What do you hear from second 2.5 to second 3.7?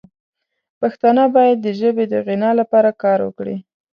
لپاره کار وکړي.